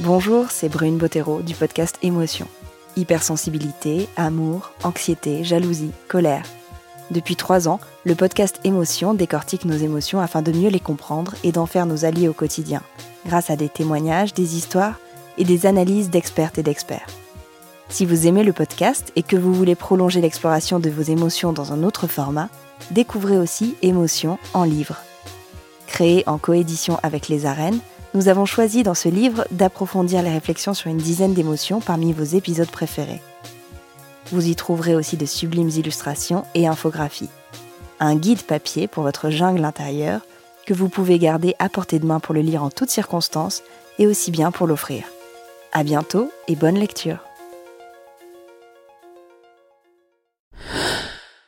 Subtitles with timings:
[0.00, 2.46] Bonjour, c'est Brune Bottero du podcast Émotion.
[2.94, 6.44] Hypersensibilité, amour, anxiété, jalousie, colère.
[7.10, 11.50] Depuis trois ans, le podcast Émotion décortique nos émotions afin de mieux les comprendre et
[11.50, 12.80] d'en faire nos alliés au quotidien,
[13.26, 15.00] grâce à des témoignages, des histoires
[15.36, 17.08] et des analyses d'expertes et d'experts.
[17.88, 21.72] Si vous aimez le podcast et que vous voulez prolonger l'exploration de vos émotions dans
[21.72, 22.50] un autre format,
[22.92, 24.98] découvrez aussi Émotion en livre.
[25.88, 27.80] Créé en coédition avec les arènes,
[28.14, 32.24] nous avons choisi dans ce livre d'approfondir les réflexions sur une dizaine d'émotions parmi vos
[32.24, 33.20] épisodes préférés.
[34.32, 37.30] Vous y trouverez aussi de sublimes illustrations et infographies.
[38.00, 40.20] Un guide papier pour votre jungle intérieure
[40.66, 43.62] que vous pouvez garder à portée de main pour le lire en toutes circonstances
[43.98, 45.04] et aussi bien pour l'offrir.
[45.72, 47.18] À bientôt et bonne lecture.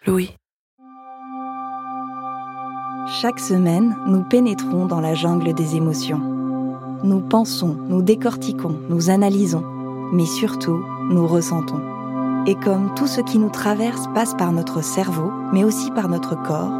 [0.06, 0.34] Louis.
[3.20, 6.39] Chaque semaine, nous pénétrons dans la jungle des émotions.
[7.02, 9.64] Nous pensons, nous décortiquons, nous analysons,
[10.12, 11.80] mais surtout, nous ressentons.
[12.46, 16.36] Et comme tout ce qui nous traverse passe par notre cerveau, mais aussi par notre
[16.42, 16.72] corps,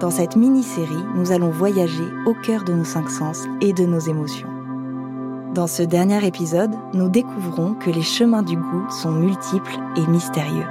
[0.00, 4.00] dans cette mini-série, nous allons voyager au cœur de nos cinq sens et de nos
[4.00, 4.48] émotions.
[5.54, 10.66] Dans ce dernier épisode, nous découvrons que les chemins du goût sont multiples et mystérieux.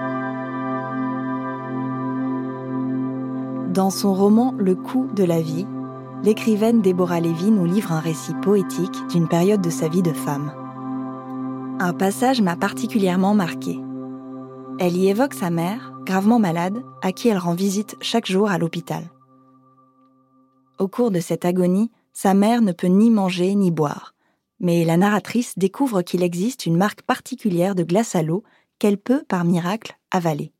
[3.74, 5.66] Dans son roman Le coup de la vie,
[6.24, 10.52] l'écrivaine Déborah Lévy nous livre un récit poétique d'une période de sa vie de femme.
[11.80, 13.80] Un passage m'a particulièrement marqué.
[14.80, 18.60] Elle y évoque sa mère, gravement malade, à qui elle rend visite chaque jour à
[18.60, 19.10] l'hôpital.
[20.78, 24.14] Au cours de cette agonie, sa mère ne peut ni manger ni boire,
[24.60, 28.44] mais la narratrice découvre qu'il existe une marque particulière de glace à l'eau
[28.78, 30.54] qu'elle peut, par miracle, avaler.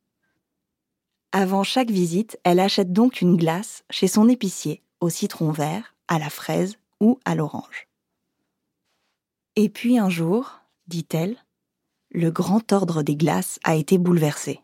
[1.32, 6.20] Avant chaque visite, elle achète donc une glace chez son épicier, au citron vert, à
[6.20, 7.88] la fraise ou à l'orange.
[9.56, 11.38] Et puis un jour, dit-elle,
[12.12, 14.62] le grand ordre des glaces a été bouleversé.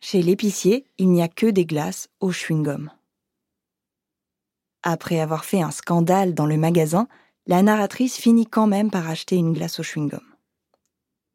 [0.00, 2.90] Chez l'épicier, il n'y a que des glaces au chewing-gum.
[4.82, 7.08] Après avoir fait un scandale dans le magasin,
[7.46, 10.22] la narratrice finit quand même par acheter une glace au chewing-gum.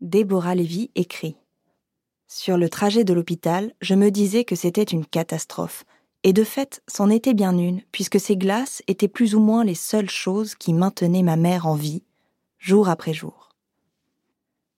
[0.01, 1.35] Déborah Lévy écrit
[2.33, 5.83] sur le trajet de l'hôpital, je me disais que c'était une catastrophe.
[6.23, 9.75] Et de fait, c'en était bien une, puisque ces glaces étaient plus ou moins les
[9.75, 12.03] seules choses qui maintenaient ma mère en vie,
[12.59, 13.49] jour après jour.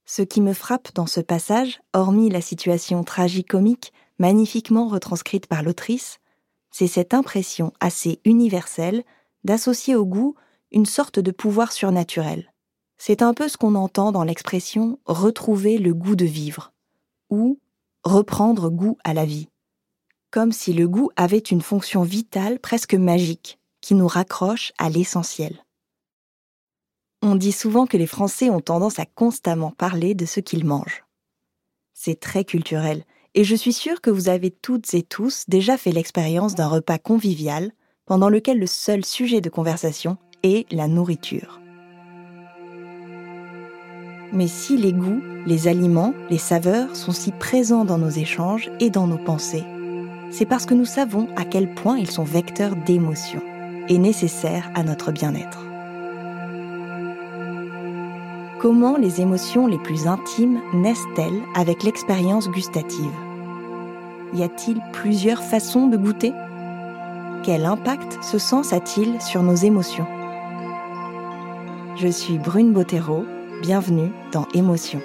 [0.06, 6.20] Ce qui me frappe dans ce passage, hormis la situation tragicomique, magnifiquement retranscrite par l'autrice,
[6.72, 9.04] c'est cette impression assez universelle
[9.44, 10.36] d'associer au goût
[10.72, 12.54] une sorte de pouvoir surnaturel.
[12.98, 16.72] C'est un peu ce qu'on entend dans l'expression retrouver le goût de vivre
[17.30, 17.60] ou
[18.04, 19.50] reprendre goût à la vie.
[20.34, 25.64] Comme si le goût avait une fonction vitale presque magique qui nous raccroche à l'essentiel.
[27.22, 31.06] On dit souvent que les Français ont tendance à constamment parler de ce qu'ils mangent.
[31.94, 33.04] C'est très culturel,
[33.36, 36.98] et je suis sûre que vous avez toutes et tous déjà fait l'expérience d'un repas
[36.98, 37.72] convivial
[38.08, 41.62] pendant lequel le seul sujet de conversation est la nourriture.
[44.32, 48.90] Mais si les goûts, les aliments, les saveurs sont si présents dans nos échanges et
[48.90, 49.66] dans nos pensées,
[50.34, 53.44] c'est parce que nous savons à quel point ils sont vecteurs d'émotions
[53.88, 55.60] et nécessaires à notre bien-être.
[58.60, 63.12] Comment les émotions les plus intimes naissent-elles avec l'expérience gustative?
[64.34, 66.34] Y a-t-il plusieurs façons de goûter?
[67.44, 70.08] Quel impact ce sens a-t-il sur nos émotions?
[71.96, 73.26] Je suis Brune Bottero
[73.62, 75.00] Bienvenue dans Émotion.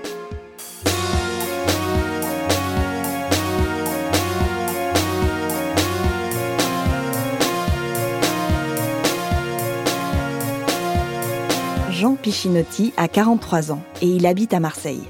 [11.99, 15.03] Jean Pichinotti a 43 ans et il habite à Marseille.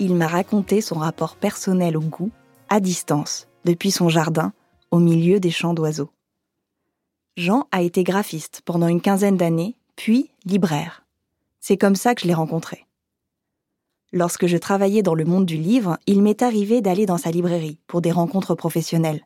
[0.00, 2.32] Il m'a raconté son rapport personnel au goût,
[2.68, 4.52] à distance, depuis son jardin,
[4.90, 6.10] au milieu des champs d'oiseaux.
[7.36, 11.04] Jean a été graphiste pendant une quinzaine d'années, puis libraire.
[11.60, 12.88] C'est comme ça que je l'ai rencontré.
[14.12, 17.78] Lorsque je travaillais dans le monde du livre, il m'est arrivé d'aller dans sa librairie
[17.86, 19.24] pour des rencontres professionnelles.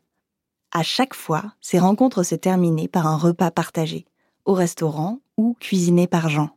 [0.71, 4.05] À chaque fois, ces rencontres se terminaient par un repas partagé,
[4.45, 6.51] au restaurant ou cuisiné par Jean.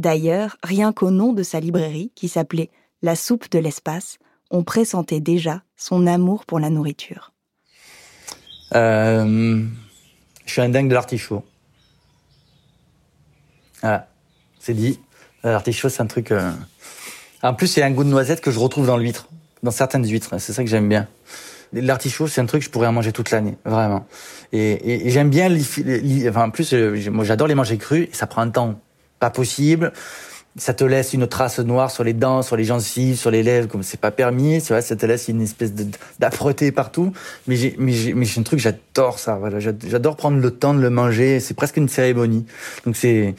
[0.00, 2.70] D'ailleurs, rien qu'au nom de sa librairie, qui s'appelait
[3.02, 4.16] La soupe de l'espace,
[4.50, 7.34] on pressentait déjà son amour pour la nourriture.
[8.74, 9.62] Euh,
[10.46, 11.44] je suis un dingue de l'artichaut.
[13.82, 14.08] Voilà
[14.58, 15.00] c'est dit.
[15.44, 16.32] Euh, l'artichaut, c'est un truc.
[16.32, 16.50] Euh,
[17.42, 19.28] en plus, il y a un goût de noisette que je retrouve dans l'huître,
[19.62, 20.34] dans certaines huîtres.
[20.38, 21.08] C'est ça que j'aime bien.
[21.74, 24.06] L'artichaut, c'est un truc que je pourrais en manger toute l'année, vraiment.
[24.52, 25.54] Et, j'aime bien,
[26.28, 26.72] enfin, en plus,
[27.10, 28.08] moi, j'adore les manger crus.
[28.10, 28.80] Et ça prend un temps
[29.20, 29.92] pas possible.
[30.58, 33.68] Ça te laisse une trace noire sur les dents, sur les gencives, sur les lèvres,
[33.68, 34.60] comme c'est pas permis.
[34.60, 35.72] Tu vois, ça te laisse une espèce
[36.18, 37.12] d'âpreté partout.
[37.46, 39.36] Mais j'ai, mais j'ai, mais j'ai un truc, j'adore ça.
[39.36, 41.38] Voilà, j'adore prendre le temps de le manger.
[41.38, 42.46] C'est presque une cérémonie.
[42.84, 43.36] Donc c'est,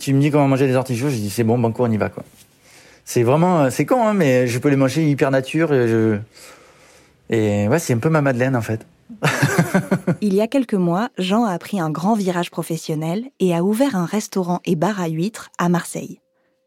[0.00, 2.08] tu me dis comment manger des artichauts, je dis c'est bon, banco, on y va
[2.08, 2.24] quoi.
[3.04, 5.72] C'est vraiment, c'est con, hein, mais je peux les manger hyper nature.
[5.72, 6.18] Et, je...
[7.30, 8.84] et ouais, c'est un peu ma Madeleine en fait.
[10.20, 13.96] Il y a quelques mois, Jean a pris un grand virage professionnel et a ouvert
[13.96, 16.20] un restaurant et bar à huîtres à Marseille.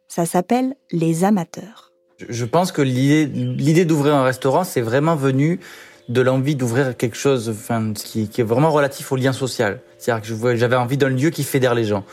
[0.07, 1.91] Ça s'appelle Les Amateurs.
[2.29, 5.59] Je pense que l'idée d'ouvrir un restaurant, c'est vraiment venu
[6.07, 7.53] de l'envie d'ouvrir quelque chose
[7.95, 9.81] qui, qui, est vraiment relatif au lien social.
[9.97, 12.05] C'est-à-dire que j'avais envie d'un lieu qui fédère les gens.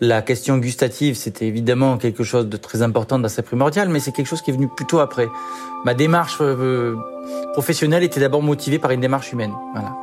[0.00, 4.26] La question gustative, c'était évidemment quelque chose de très important, d'assez primordial, mais c'est quelque
[4.26, 5.28] chose qui est venu plutôt après.
[5.86, 6.96] Ma démarche euh,
[7.52, 9.52] professionnelle était d'abord motivée par une démarche humaine.
[9.72, 9.94] Voilà.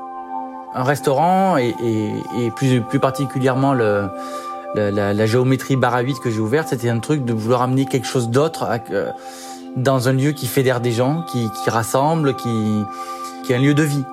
[0.76, 4.10] Un restaurant et, et, et plus, plus particulièrement le,
[4.76, 7.62] la, la, la, géométrie bar à 8 que j'ai ouverte, c'était un truc de vouloir
[7.62, 9.12] amener quelque chose d'autre euh,
[9.76, 12.84] dans un lieu qui fédère des gens, qui, qui rassemble, qui,
[13.44, 14.04] qui est un lieu de vie.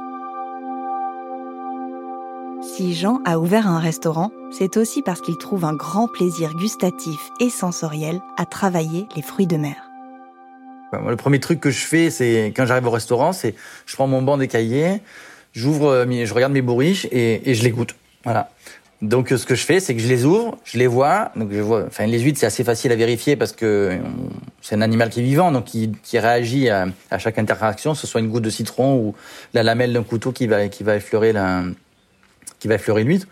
[2.62, 7.31] Si Jean a ouvert un restaurant, c'est aussi parce qu'il trouve un grand plaisir gustatif
[7.41, 9.91] et sensoriel à travailler les fruits de mer.
[10.93, 13.55] Le premier truc que je fais, c'est quand j'arrive au restaurant, c'est
[13.87, 15.03] je prends mon banc des cahiers,
[15.52, 17.94] j'ouvre, euh, je regarde mes bourriches et, je les goûte.
[18.25, 18.50] Voilà.
[19.02, 21.32] Donc ce que je fais, c'est que je les ouvre, je les vois.
[21.35, 21.85] Donc je vois.
[21.87, 23.99] Enfin, les huîtres, c'est assez facile à vérifier parce que
[24.61, 26.87] c'est un animal qui est vivant, donc qui, réagit à,
[27.19, 29.14] chaque interaction, que ce soit une goutte de citron ou
[29.55, 31.64] la lamelle d'un couteau qui va effleurer la
[32.61, 33.26] qui l'huître.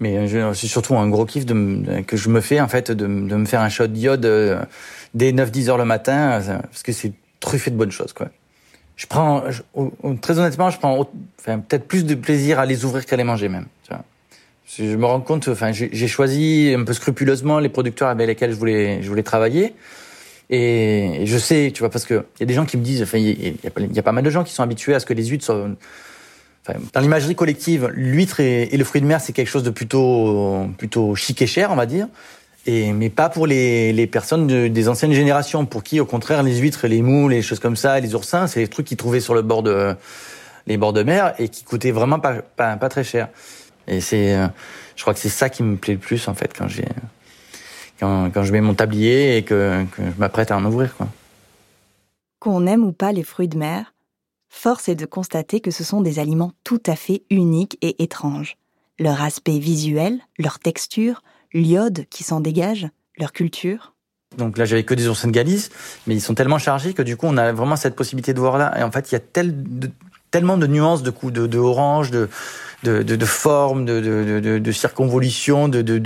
[0.00, 3.44] Mais c'est surtout un gros kiff que je me fais en fait de, de me
[3.44, 4.60] faire un shot d'iode euh,
[5.14, 8.28] dès 9-10 heures le matin euh, parce que c'est truffé de bonnes choses quoi.
[8.96, 9.42] Je prends
[10.20, 11.08] très honnêtement, je prends
[11.44, 13.66] peut-être plus de plaisir à les ouvrir qu'à les manger même.
[14.78, 18.56] Je me rends compte, enfin, j'ai choisi un peu scrupuleusement les producteurs avec lesquels je
[18.56, 19.74] voulais, je voulais travailler.
[20.48, 23.02] Et je sais, tu vois, parce que il y a des gens qui me disent,
[23.02, 25.26] enfin, il y, a pas mal de gens qui sont habitués à ce que les
[25.26, 25.68] huîtres soient,
[26.66, 30.66] enfin, dans l'imagerie collective, l'huître et, le fruit de mer, c'est quelque chose de plutôt,
[30.78, 32.08] plutôt chic et cher, on va dire.
[32.66, 36.58] Et, mais pas pour les, personnes de, des anciennes générations, pour qui, au contraire, les
[36.58, 39.34] huîtres, les moules, les choses comme ça, les oursins, c'est des trucs qu'ils trouvaient sur
[39.34, 39.96] le bord de,
[40.66, 43.28] les bords de mer et qui coûtaient vraiment pas, pas, pas très cher.
[43.88, 44.46] Et c'est, euh,
[44.96, 46.86] je crois que c'est ça qui me plaît le plus en fait quand j'ai,
[47.98, 51.08] quand, quand je mets mon tablier et que, que je m'apprête à en ouvrir quoi.
[52.38, 53.94] Qu'on aime ou pas les fruits de mer,
[54.48, 58.56] force est de constater que ce sont des aliments tout à fait uniques et étranges.
[58.98, 61.22] Leur aspect visuel, leur texture,
[61.54, 62.88] l'iode qui s'en dégage,
[63.18, 63.92] leur culture.
[64.38, 65.70] Donc là, j'avais que des oursins de Galice,
[66.06, 68.56] mais ils sont tellement chargés que du coup, on a vraiment cette possibilité de voir
[68.56, 68.78] là.
[68.78, 69.44] Et en fait, il y a
[70.30, 72.28] tellement de nuances de coups de, de orange, de,
[72.82, 73.26] de, de, de
[75.82, 75.98] de,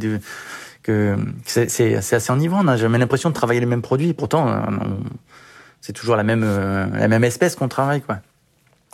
[0.00, 0.20] de
[0.82, 1.16] que
[1.46, 2.60] c'est assez enivrant.
[2.60, 4.12] On n'a jamais l'impression de travailler les mêmes produits.
[4.12, 4.60] Pourtant, euh,
[5.80, 8.18] c'est toujours la même euh, la même espèce qu'on travaille, quoi.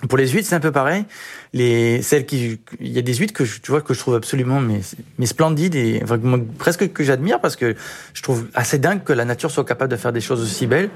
[0.08, 1.04] Pour les huîtres, c'est un peu pareil.
[1.52, 4.14] Les celles qui, il y a des huîtres que je, tu vois que je trouve
[4.14, 4.80] absolument mais
[5.18, 6.02] mais splendides et
[6.58, 7.74] presque que j'admire parce que
[8.14, 10.90] je trouve assez dingue que la nature soit capable de faire des choses aussi belles.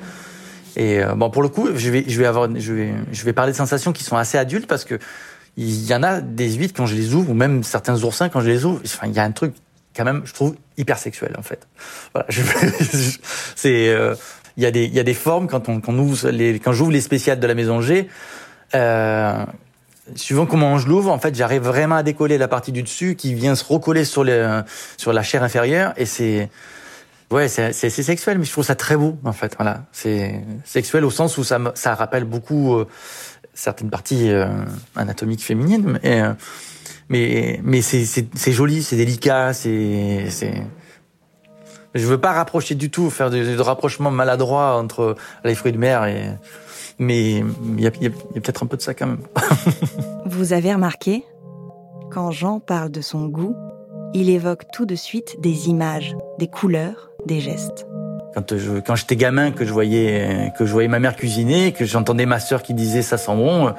[0.76, 3.32] Et euh, bon, pour le coup, je vais je vais avoir je vais je vais
[3.32, 4.98] parler de sensations qui sont assez adultes parce que
[5.56, 8.40] il y en a des huîtres quand je les ouvre, ou même certains oursins quand
[8.40, 8.80] je les ouvre.
[8.84, 9.54] Enfin, il y a un truc
[9.96, 11.68] quand même, je trouve hyper sexuel en fait.
[12.12, 12.26] Voilà,
[13.54, 14.14] c'est euh,
[14.56, 16.58] il y a des il y a des formes quand on quand on ouvre les
[16.58, 18.08] quand j'ouvre les spéciales de la maison G.
[18.74, 19.44] Euh,
[20.14, 23.34] suivant comment je l'ouvre, en fait, j'arrive vraiment à décoller la partie du dessus qui
[23.34, 24.60] vient se recoller sur les
[24.96, 26.50] sur la chair inférieure et c'est
[27.30, 29.54] ouais, c'est sexuel, mais je trouve ça très beau en fait.
[29.58, 32.74] Voilà, c'est sexuel au sens où ça ça rappelle beaucoup.
[32.74, 32.86] Euh,
[33.54, 34.46] certaines parties euh,
[34.96, 36.22] anatomiques féminines, mais
[37.08, 40.26] mais mais c'est joli, c'est délicat, c'est
[41.94, 45.78] je veux pas rapprocher du tout, faire de, de rapprochement maladroit entre les fruits de
[45.78, 46.28] mer et
[46.98, 49.22] mais il y a, y a, a peut-être un peu de ça quand même.
[50.26, 51.24] Vous avez remarqué
[52.14, 53.56] quand Jean parle de son goût,
[54.14, 57.86] il évoque tout de suite des images, des couleurs, des gestes.
[58.34, 61.84] Quand je quand j'étais gamin que je voyais que je voyais ma mère cuisiner que
[61.84, 63.72] j'entendais ma sœur qui disait ça sent bon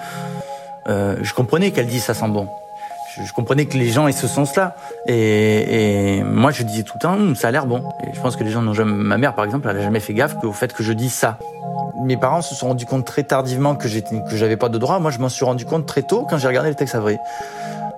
[0.88, 2.48] euh, je comprenais qu'elle dit ça sent bon.
[3.16, 4.76] Je, je, comprenais que les gens aient ce sens là
[5.08, 7.84] et, et moi je disais tout le temps ça a l'air bon.
[8.04, 10.02] Et je pense que les gens n'ont jamais ma mère par exemple elle a jamais
[10.02, 11.40] fait gaffe au fait que je dis ça
[12.06, 15.00] mes parents se sont rendus compte très tardivement que j'étais que j'avais pas de droit.
[15.00, 17.20] Moi je m'en suis rendu compte très tôt quand j'ai regardé le texte avril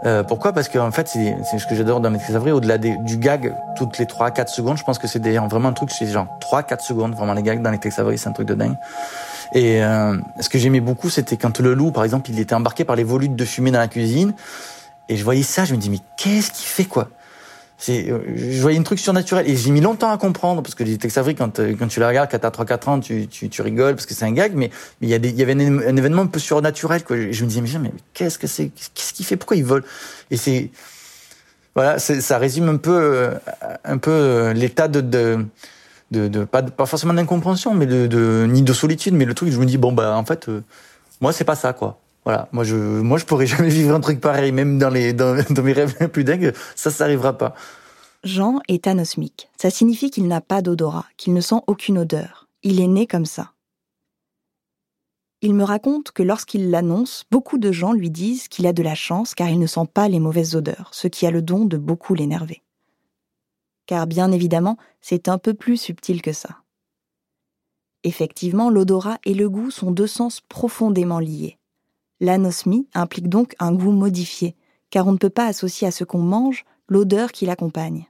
[0.05, 0.53] euh, pourquoi?
[0.53, 4.05] Parce qu'en fait, c'est ce que j'adore dans Maîtrise Avril, au-delà du gag, toutes les
[4.05, 7.43] 3-4 secondes, je pense que c'est vraiment un truc, c'est genre 3-4 secondes, vraiment les
[7.43, 8.75] gags dans les textes Avril, c'est un truc de dingue.
[9.53, 12.85] Et euh, ce que j'aimais beaucoup, c'était quand le loup, par exemple, il était embarqué
[12.85, 14.33] par les volutes de fumée dans la cuisine,
[15.09, 17.07] et je voyais ça, je me dis, mais qu'est-ce qu'il fait, quoi?
[17.79, 21.15] Je voyais une truc surnaturel et j'ai mis longtemps à comprendre parce que les Tex
[21.17, 23.93] Avery quand euh, quand tu la regardes quand t'as 3 4 ans, tu, tu, rigoles
[23.93, 26.24] parce que c'est un gag mais il y a des il y avait un, événement
[26.24, 27.17] un peu surnaturel quoi.
[27.29, 29.84] Je me disais mais, qu'est-ce que c'est qu'est-ce qu'il fait pourquoi il vole?
[30.31, 30.72] Et c'est
[31.75, 33.31] voilà, ça résume un peu euh,
[33.84, 35.46] un peu l'état de,
[36.12, 39.65] de pas, pas forcément d'incompréhension mais de ni de solitude mais le truc je me
[39.65, 40.50] dis bon bah en fait
[41.22, 44.51] moi c'est pas ça quoi voilà, moi je moi pourrais jamais vivre un truc pareil,
[44.51, 47.55] même dans, mes rêves les plus dingues, ça ça n'arrivera pas.
[48.25, 49.50] Jean est anosmique.
[49.55, 52.50] Ça signifie qu'il n'a pas d'odorat, qu'il ne sent aucune odeur.
[52.63, 53.53] Il est né comme ça.
[55.41, 58.96] Il me raconte que lorsqu'il l'annonce, beaucoup de gens lui disent qu'il a de la
[58.96, 61.77] chance car il ne sent pas les mauvaises odeurs, ce qui a le don de
[61.77, 62.62] beaucoup l'énerver.
[63.86, 66.57] Car bien évidemment, c'est un peu plus subtil que ça.
[68.03, 71.57] Effectivement, l'odorat et le goût sont deux sens profondément liés.
[72.19, 74.55] L'anosmie implique donc un goût modifié,
[74.89, 78.07] car on ne peut pas associer à ce qu'on mange l'odeur qui l'accompagne.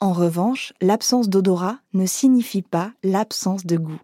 [0.00, 4.00] En revanche, l'absence d'odorat ne signifie pas l'absence de goût.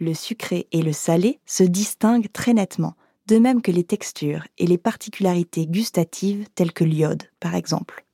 [0.00, 2.94] Le sucré et le salé se distinguent très nettement,
[3.26, 8.04] de même que les textures et les particularités gustatives telles que l'iode, par exemple.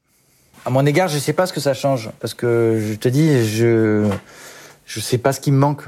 [0.65, 3.09] À mon égard, je ne sais pas ce que ça change, parce que je te
[3.09, 5.85] dis, je ne sais pas ce qui me manque.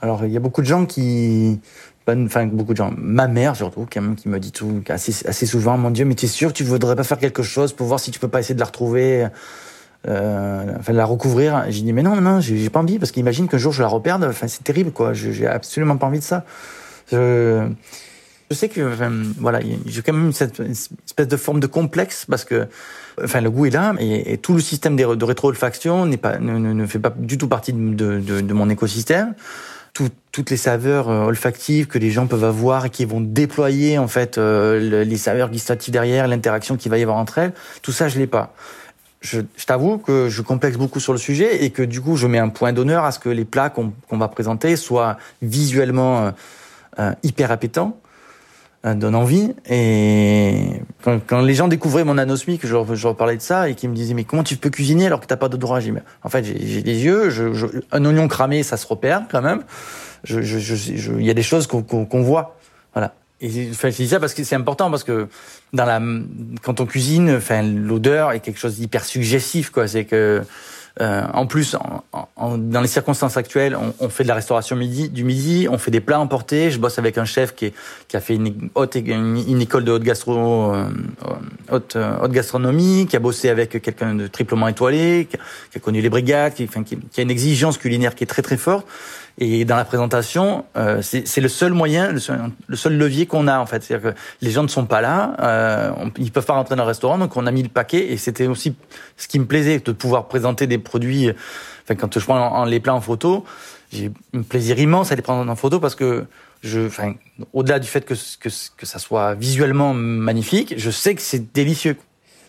[0.00, 1.60] Alors, il y a beaucoup de gens qui
[2.08, 5.90] enfin beaucoup de gens, ma mère surtout, qui me dit tout assez, assez souvent, mon
[5.90, 8.18] Dieu, mais tu es sûr tu voudrais pas faire quelque chose pour voir si tu
[8.18, 9.28] peux pas essayer de la retrouver,
[10.08, 11.64] euh, enfin de la recouvrir?
[11.68, 14.24] J'ai dit mais non, non, j'ai pas envie parce qu'imagine qu'un jour je la reperde,
[14.24, 15.12] enfin c'est terrible quoi.
[15.12, 16.44] J'ai absolument pas envie de ça.
[17.10, 17.68] Je,
[18.50, 22.66] sais que enfin, voilà, j'ai quand même cette espèce de forme de complexe parce que
[23.22, 26.86] enfin le goût est là et, tout le système de, rétro-olfaction n'est pas ne, ne,
[26.86, 29.34] fait pas du tout partie de, de mon écosystème
[29.94, 34.08] toutes les saveurs euh, olfactives que les gens peuvent avoir et qui vont déployer en
[34.08, 38.08] fait euh, les saveurs gustatives derrière, l'interaction qu'il va y avoir entre elles, tout ça
[38.08, 38.54] je l'ai pas.
[39.20, 42.26] Je, je t'avoue que je complexe beaucoup sur le sujet et que du coup je
[42.26, 46.30] mets un point d'honneur à ce que les plats qu'on va présenter soient visuellement euh,
[46.98, 48.00] euh hyper appétants
[48.82, 49.54] donne envie.
[49.68, 53.74] Et quand, quand, les gens découvraient mon anosmie, que je, je parlais de ça, et
[53.74, 56.28] qui me disaient mais comment tu peux cuisiner alors que t'as pas d'odorat J'ai en
[56.28, 59.62] fait j'ai des yeux, je, je, un oignon cramé ça se repère quand même.
[60.28, 62.56] Il y a des choses qu'on voit,
[62.94, 63.14] voilà.
[63.40, 65.26] Et enfin, je dis ça parce que c'est important parce que
[65.72, 66.00] dans la
[66.62, 69.88] quand on cuisine, enfin l'odeur est quelque chose d'hyper suggestif quoi.
[69.88, 70.42] C'est que
[71.00, 75.24] euh, en plus, en, dans les circonstances actuelles, on, fait de la restauration midi, du
[75.24, 76.70] midi, on fait des plats emportés.
[76.70, 77.74] Je bosse avec un chef qui, est,
[78.08, 80.84] qui a fait une, école de haute, gastro, euh,
[81.70, 85.78] haute, euh, haute, gastronomie, qui a bossé avec quelqu'un de triplement étoilé, qui a, qui
[85.78, 88.42] a connu les brigades, qui, enfin, qui, qui, a une exigence culinaire qui est très
[88.42, 88.86] très forte.
[89.38, 93.48] Et dans la présentation, euh, c'est le seul moyen, le seul, le seul levier qu'on
[93.48, 93.82] a en fait.
[93.82, 96.82] C'est-à-dire que les gens ne sont pas là, euh, on, ils peuvent pas rentrer dans
[96.82, 98.12] le restaurant, donc on a mis le paquet.
[98.12, 98.74] Et c'était aussi
[99.16, 101.30] ce qui me plaisait, de pouvoir présenter des produits.
[101.84, 103.44] Enfin, quand je prends les plats en photo,
[103.92, 106.26] j'ai un plaisir immense à les prendre en photo parce que
[107.52, 108.14] au-delà du fait que
[108.76, 111.96] que ça soit visuellement magnifique, je sais que c'est délicieux.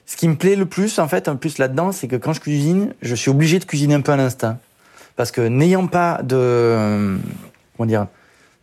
[0.06, 2.42] Ce qui me plaît le plus, en fait, en plus là-dedans, c'est que quand je
[2.42, 4.60] cuisine, je suis obligé de cuisiner un peu à l'instinct
[5.15, 7.17] parce que n'ayant pas de
[7.77, 8.08] comment dire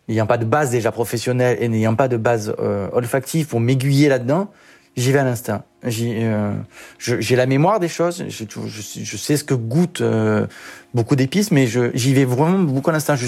[0.09, 4.09] n'ayant pas de base déjà professionnelle et n'ayant pas de base euh, olfactive pour m'aiguiller
[4.09, 4.51] là-dedans,
[4.97, 5.63] j'y vais à l'instinct.
[5.85, 6.53] Euh,
[6.99, 10.47] j'ai la mémoire des choses, je, sais ce que goûte euh,
[10.95, 13.17] beaucoup d'épices, mais j'y vais vraiment beaucoup à l'instinct.
[13.17, 13.27] Je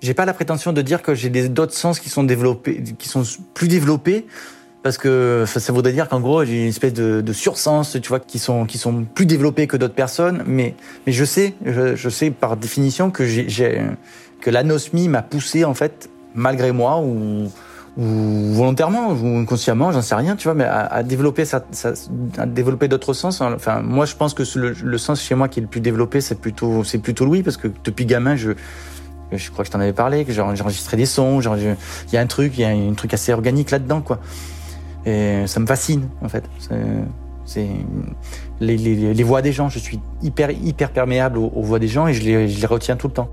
[0.00, 3.22] j'ai pas la prétention de dire que j'ai d'autres sens qui sont développés, qui sont
[3.54, 4.26] plus développés
[4.82, 8.20] parce que ça, voudrait dire qu'en gros j'ai une espèce de, de, sursens, tu vois,
[8.20, 10.42] qui sont qui sont plus développés que d'autres personnes.
[10.46, 10.74] Mais
[11.06, 13.80] mais je sais, je, sais par définition que j'ai
[14.40, 17.48] que l'anosmie m'a poussé en fait malgré moi ou
[17.98, 21.92] ou volontairement ou inconsciemment, j'en sais rien, tu vois, mais à, à développer ça, ça,
[22.38, 23.42] à développer d'autres sens.
[23.42, 26.22] Enfin, moi, je pense que le, le, sens chez moi qui est le plus développé,
[26.22, 28.52] c'est plutôt c'est plutôt Louis parce que depuis gamin, je
[29.30, 31.76] je crois que je t'en avais parlé, que j'enregistrais des sons, il
[32.12, 34.18] y a un truc, il y a un truc assez organique là-dedans, quoi.
[35.04, 36.44] Et ça me fascine, en fait.
[37.44, 37.68] C'est
[38.60, 39.68] les, voix des gens.
[39.68, 43.14] Je suis hyper, hyper perméable aux, voix des gens et je les retiens tout le
[43.14, 43.28] temps.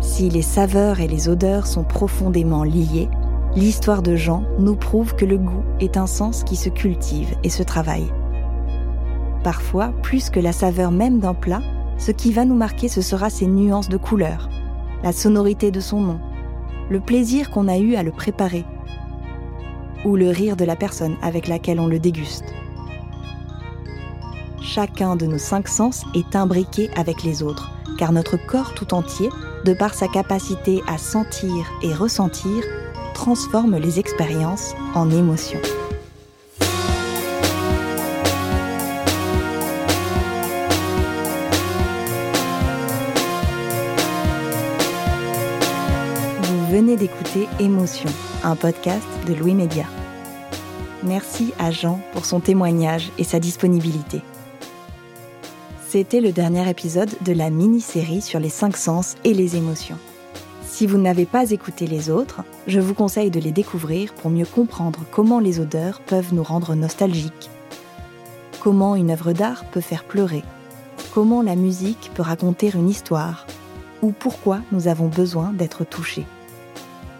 [0.00, 3.08] Si les saveurs et les odeurs sont profondément liées,
[3.54, 7.50] l'histoire de Jean nous prouve que le goût est un sens qui se cultive et
[7.50, 8.10] se travaille.
[9.44, 11.62] Parfois, plus que la saveur même d'un plat,
[11.98, 14.48] ce qui va nous marquer, ce sera ses nuances de couleur,
[15.02, 16.20] la sonorité de son nom,
[16.90, 18.64] le plaisir qu'on a eu à le préparer,
[20.04, 22.54] ou le rire de la personne avec laquelle on le déguste.
[24.60, 29.28] Chacun de nos cinq sens est imbriqué avec les autres, car notre corps tout entier,
[29.64, 32.62] de par sa capacité à sentir et ressentir,
[33.14, 35.60] transforme les expériences en émotions.
[46.86, 48.08] D'écouter Émotion,
[48.44, 49.84] un podcast de Louis Média.
[51.02, 54.22] Merci à Jean pour son témoignage et sa disponibilité.
[55.88, 59.98] C'était le dernier épisode de la mini-série sur les cinq sens et les émotions.
[60.64, 64.46] Si vous n'avez pas écouté les autres, je vous conseille de les découvrir pour mieux
[64.46, 67.50] comprendre comment les odeurs peuvent nous rendre nostalgiques,
[68.60, 70.44] comment une œuvre d'art peut faire pleurer,
[71.12, 73.48] comment la musique peut raconter une histoire,
[74.00, 76.24] ou pourquoi nous avons besoin d'être touchés.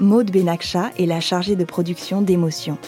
[0.01, 2.79] Maude Benakcha est la chargée de production d'émotions.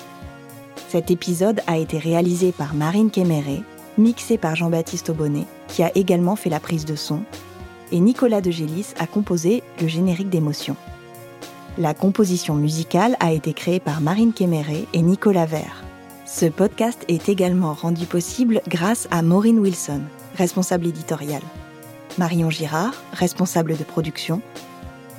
[0.89, 3.65] Cet épisode a été réalisé par Marine Kéméré,
[3.99, 7.23] mixé par Jean-Baptiste Aubonnet, qui a également fait la prise de son,
[7.91, 10.77] et Nicolas de Gélis a composé le générique d'émotion.
[11.79, 15.83] La composition musicale a été créée par Marine Kéméré et Nicolas Vert.
[16.27, 20.03] Ce podcast est également rendu possible grâce à Maureen Wilson,
[20.37, 21.43] responsable éditoriale,
[22.19, 24.43] Marion Girard, responsable de production,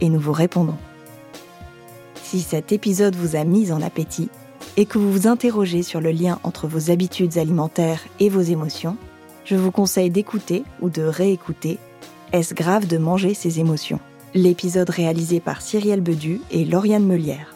[0.00, 0.78] et nous vous répondrons.
[2.22, 4.28] Si cet épisode vous a mis en appétit
[4.76, 8.96] et que vous vous interrogez sur le lien entre vos habitudes alimentaires et vos émotions,
[9.44, 11.78] je vous conseille d'écouter ou de réécouter
[12.32, 13.98] Est-ce grave de manger ses émotions?
[14.34, 17.54] L'épisode réalisé par Cyrielle Bedu et Lauriane Melière.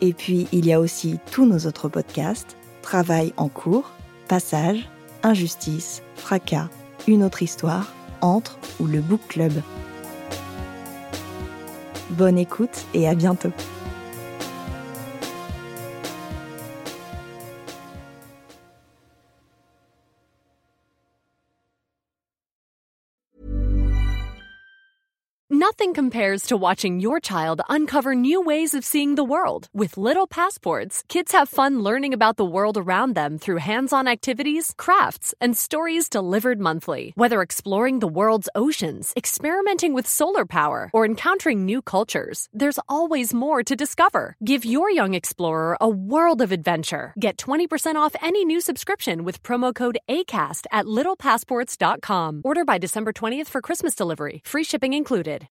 [0.00, 3.92] Et puis, il y a aussi tous nos autres podcasts Travail en cours,
[4.26, 4.88] Passage,
[5.22, 6.68] Injustice, Fracas,
[7.06, 9.52] Une autre histoire, Entre ou le Book Club.
[12.10, 13.52] Bonne écoute et à bientôt.
[25.60, 29.68] Nothing compares to watching your child uncover new ways of seeing the world.
[29.74, 34.08] With Little Passports, kids have fun learning about the world around them through hands on
[34.08, 37.12] activities, crafts, and stories delivered monthly.
[37.14, 43.34] Whether exploring the world's oceans, experimenting with solar power, or encountering new cultures, there's always
[43.34, 44.36] more to discover.
[44.42, 47.12] Give your young explorer a world of adventure.
[47.20, 52.40] Get 20% off any new subscription with promo code ACAST at littlepassports.com.
[52.46, 54.40] Order by December 20th for Christmas delivery.
[54.46, 55.49] Free shipping included.